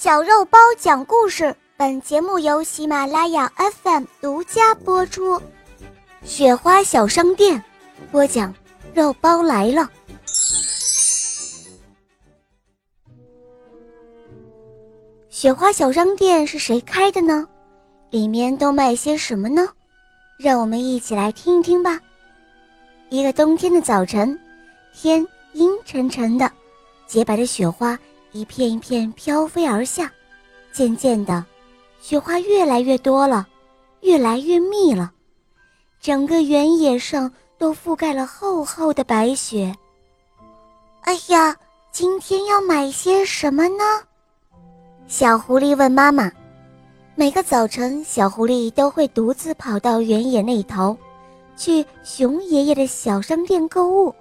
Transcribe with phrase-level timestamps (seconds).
[0.00, 5.42] 小肉包讲故事，本节目由喜马拉雅 FM 独家播出。
[6.22, 7.60] 雪花小商店，
[8.12, 8.54] 播讲，
[8.94, 9.90] 肉包来了。
[15.30, 17.44] 雪花小商店是谁开的呢？
[18.10, 19.68] 里面都卖些什么呢？
[20.38, 21.98] 让我们一起来听一听吧。
[23.08, 24.38] 一个冬天的早晨，
[24.94, 26.48] 天阴沉沉的，
[27.08, 27.98] 洁白的雪花。
[28.32, 30.10] 一片一片飘飞而下，
[30.72, 31.44] 渐渐的，
[32.00, 33.46] 雪花越来越多了，
[34.02, 35.12] 越来越密了，
[36.00, 39.74] 整个原野上都覆盖了厚厚的白雪。
[41.02, 41.56] 哎呀，
[41.90, 43.84] 今天要买些什么呢？
[45.06, 46.30] 小狐狸问妈妈。
[47.14, 50.96] 每个早晨，小狐狸都会独自跑到原野那头，
[51.56, 54.14] 去熊爷爷的小商店购物。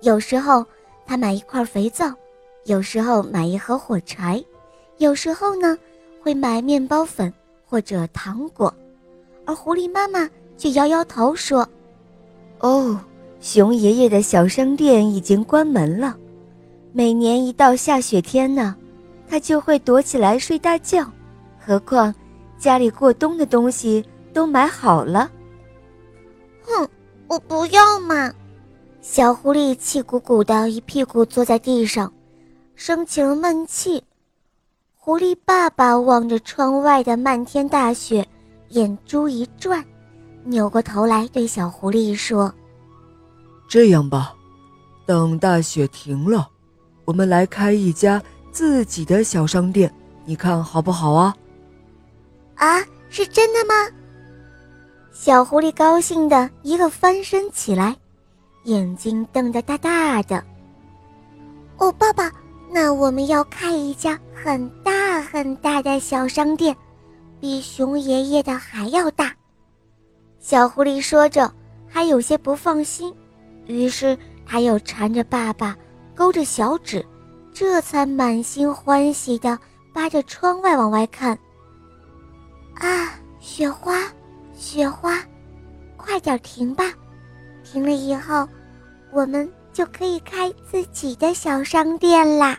[0.00, 0.66] 有时候，
[1.06, 2.12] 他买一块肥皂。
[2.64, 4.42] 有时候买一盒火柴，
[4.98, 5.76] 有时候呢
[6.20, 7.32] 会买面包粉
[7.66, 8.72] 或者糖果，
[9.44, 11.68] 而狐狸妈妈却摇摇头说
[12.60, 13.00] ：“哦，
[13.40, 16.16] 熊爷爷的小商店已经关门了。
[16.92, 18.76] 每年一到下雪天呢，
[19.28, 21.04] 他就会躲起来睡大觉。
[21.58, 22.14] 何况
[22.58, 25.28] 家里过冬的东西都买好了。”
[26.62, 26.88] 哼，
[27.26, 28.32] 我不要嘛！
[29.00, 32.12] 小狐狸气鼓鼓的一屁股坐在地上。
[32.74, 34.02] 生起了闷气，
[34.96, 38.26] 狐狸爸爸望着窗外的漫天大雪，
[38.70, 39.84] 眼珠一转，
[40.44, 42.52] 扭过头来对小狐狸说
[43.68, 44.34] ：“这样吧，
[45.06, 46.48] 等大雪停了，
[47.04, 48.20] 我们来开一家
[48.50, 49.92] 自己的小商店，
[50.24, 51.36] 你看好不好啊
[52.56, 53.74] ？”“啊，是真的吗？”
[55.12, 57.94] 小狐狸高兴的一个翻身起来，
[58.64, 60.42] 眼睛瞪得大大的。
[61.78, 62.32] “哦，爸爸。”
[62.74, 66.74] 那我们要开一家很大很大的小商店，
[67.38, 69.30] 比熊爷爷的还要大。
[70.40, 71.52] 小狐狸说着，
[71.86, 73.14] 还有些不放心，
[73.66, 75.76] 于是他又缠着爸爸，
[76.14, 77.04] 勾着小指，
[77.52, 79.58] 这才满心欢喜的
[79.92, 81.38] 扒着窗外往外看。
[82.76, 84.00] 啊，雪花，
[84.54, 85.22] 雪花，
[85.98, 86.84] 快点停吧！
[87.62, 88.48] 停了以后，
[89.12, 89.46] 我们。
[89.72, 92.58] 就可以开自己的小商店啦。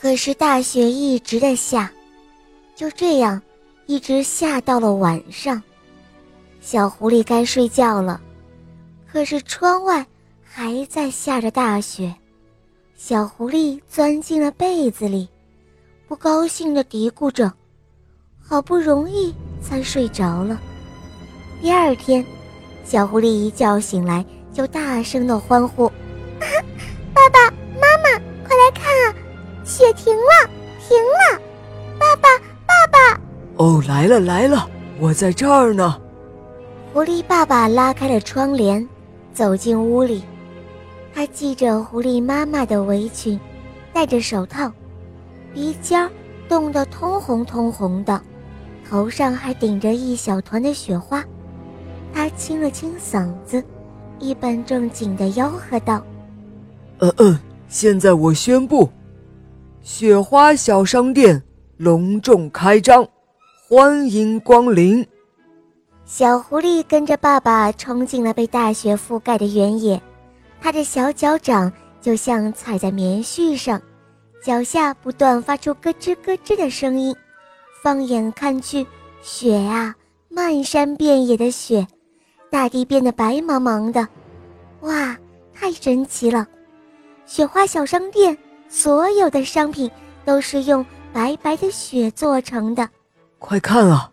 [0.00, 1.90] 可是大雪一直在下，
[2.76, 3.42] 就这样，
[3.86, 5.60] 一直下到了晚上。
[6.60, 8.20] 小狐狸该睡觉了，
[9.10, 10.06] 可是窗外
[10.44, 12.14] 还在下着大雪。
[12.94, 15.28] 小狐狸钻进了被子里，
[16.06, 17.52] 不高兴地嘀咕着，
[18.38, 20.60] 好不容易才睡着了。
[21.60, 22.24] 第二天，
[22.84, 24.24] 小狐狸一觉醒来。
[24.50, 25.88] 就大声的欢呼
[27.14, 29.14] ：“爸爸妈妈，快来看啊！
[29.68, 31.38] 雪停了，停了！
[31.98, 32.28] 爸爸，
[32.66, 33.20] 爸爸！”
[33.62, 34.66] 哦，来了来了，
[34.98, 36.00] 我在这儿呢。
[36.94, 38.88] 狐狸爸爸拉开了窗帘，
[39.34, 40.24] 走进屋里。
[41.14, 43.38] 他系着狐狸妈妈的围裙，
[43.92, 44.72] 戴着手套，
[45.52, 46.08] 鼻尖
[46.48, 48.18] 冻得通红通红的，
[48.88, 51.22] 头上还顶着一小团的雪花。
[52.14, 53.62] 他清了清嗓子。
[54.20, 56.02] 一本正经的吆喝道
[56.98, 58.90] ：“嗯嗯，现在我宣布，
[59.82, 61.42] 雪花小商店
[61.76, 63.06] 隆重开张，
[63.68, 65.06] 欢迎光临。”
[66.04, 70.00] 小狐狸跟着爸爸冲进了被大雪覆盖的原野，
[70.60, 73.80] 他的小脚掌就像踩在棉絮上，
[74.42, 77.14] 脚下不断发出咯吱咯吱的声音。
[77.82, 78.86] 放眼看去，
[79.20, 79.94] 雪啊，
[80.28, 81.86] 漫山遍野的雪。
[82.50, 84.08] 大地变得白茫茫的，
[84.80, 85.14] 哇，
[85.54, 86.46] 太神奇了！
[87.26, 88.36] 雪花小商店
[88.68, 89.90] 所有的商品
[90.24, 92.88] 都是用白白的雪做成的。
[93.38, 94.10] 快看啊，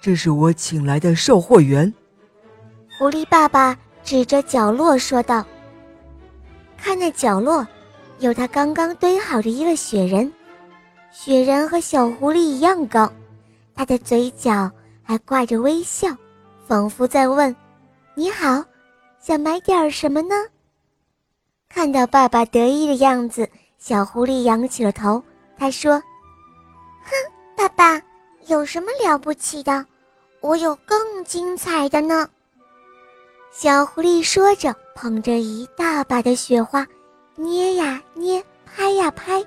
[0.00, 1.92] 这是我请来的售货员。
[2.98, 5.44] 狐狸爸爸指着角落说道
[6.78, 7.66] ：“看那角落，
[8.20, 10.32] 有他刚刚堆好的一个雪人，
[11.10, 13.10] 雪人和小狐狸一样高，
[13.74, 14.70] 他的嘴角
[15.02, 16.08] 还挂着微笑。”
[16.66, 17.54] 仿佛在问
[18.16, 18.64] ：“你好，
[19.20, 20.34] 想买点什么呢？”
[21.68, 23.46] 看到爸爸得意的样子，
[23.86, 25.22] 小狐狸仰起了头。
[25.58, 26.00] 他说
[27.04, 27.10] ：“哼，
[27.54, 28.00] 爸爸，
[28.46, 29.84] 有什么了不起的？
[30.40, 32.26] 我有更精彩的呢。”
[33.52, 36.86] 小狐狸说着，捧着一大把的雪花，
[37.36, 39.44] 捏呀捏，拍呀拍，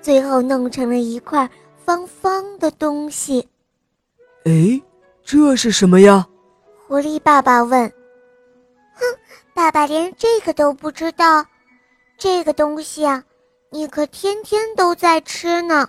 [0.00, 1.46] 最后弄成了一块
[1.84, 3.46] 方方的东西。
[4.46, 4.80] 哎，
[5.22, 6.26] 这是什么呀？
[6.88, 7.86] 狐狸爸爸问
[8.96, 9.04] ：“哼，
[9.52, 11.44] 爸爸连这个都不知道，
[12.16, 13.22] 这个东西啊，
[13.74, 15.88] 你可天天都在吃呢。”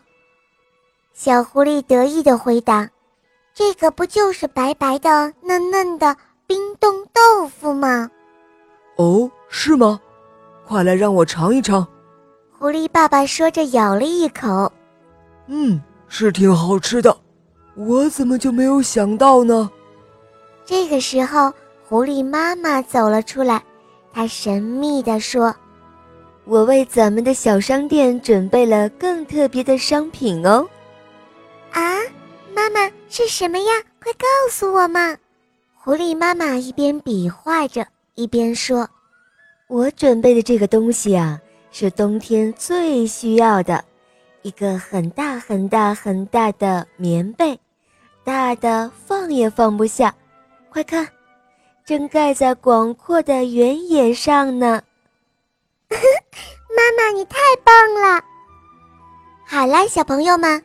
[1.14, 2.90] 小狐狸得意地回答
[3.54, 6.18] ：“这个不就是白白的、嫩嫩的
[6.48, 8.10] 冰冻豆腐吗
[8.98, 10.02] ？”“哦，是吗？
[10.66, 11.88] 快来让我尝一尝。”
[12.58, 14.72] 狐狸爸爸说着，咬了一口。
[15.46, 17.16] “嗯，是挺好吃的。
[17.76, 19.70] 我怎么就没有想到呢？”
[20.66, 21.54] 这个时候，
[21.88, 23.64] 狐狸妈妈走了出来，
[24.12, 25.56] 她神秘地说。
[26.48, 30.68] 我为咱们的小商店准备了更特别的商品哦！
[31.72, 31.98] 啊，
[32.54, 33.66] 妈妈是什么呀？
[34.02, 35.18] 快告诉我嘛！
[35.74, 38.88] 狐狸妈妈一边比划着，一边说
[39.68, 43.84] ：“我准备的这个东西啊，是冬天最需要的，
[44.44, 47.60] 一个很大很大很大的棉被，
[48.24, 50.14] 大的放也放不下。
[50.70, 51.08] 快看，
[51.84, 54.80] 正盖在广阔的原野上呢。”
[56.76, 58.22] 妈妈，你太棒了！
[59.46, 60.62] 好啦，小朋友们，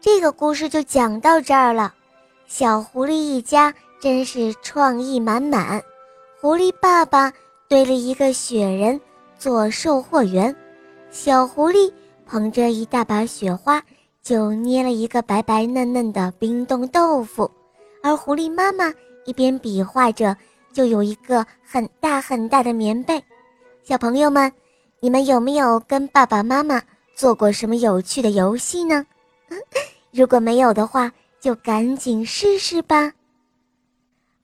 [0.00, 1.94] 这个故事就讲到这儿了。
[2.46, 5.82] 小狐狸一家真是创意满满。
[6.40, 7.32] 狐狸爸爸
[7.68, 9.00] 堆了一个雪人
[9.38, 10.54] 做售货员，
[11.10, 11.92] 小狐狸
[12.26, 13.82] 捧着一大把雪花，
[14.22, 17.50] 就捏了一个白白嫩嫩的冰冻豆腐，
[18.02, 18.92] 而狐狸妈妈
[19.24, 20.36] 一边比划着，
[20.72, 23.22] 就有一个很大很大的棉被。
[23.84, 24.52] 小朋友们。
[25.04, 26.80] 你们有没有跟爸爸妈妈
[27.16, 29.04] 做过什么有趣的游戏呢？
[30.14, 31.10] 如果没有的话，
[31.40, 33.12] 就赶紧试试吧。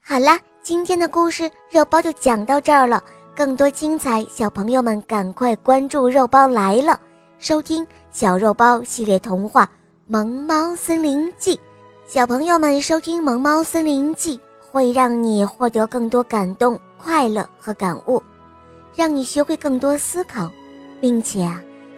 [0.01, 3.01] 好啦，今天的故事肉包就讲到这儿了。
[3.33, 6.99] 更多精彩，小朋友们赶快关注肉包来了，
[7.37, 9.63] 收听小肉包系列童话
[10.07, 11.55] 《萌猫森林记》。
[12.05, 14.37] 小朋友们收听《萌猫森林记》，
[14.69, 18.21] 会让你获得更多感动、快乐和感悟。
[18.95, 20.51] 让你学会更多思考，
[20.99, 21.49] 并且，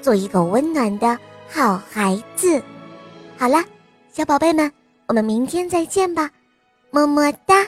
[0.02, 1.18] 做一个温暖的
[1.50, 2.62] 好孩子。
[3.38, 3.64] 好了，
[4.12, 4.72] 小宝贝们，
[5.08, 6.30] 我们明天再见吧，
[6.92, 7.68] 么么哒。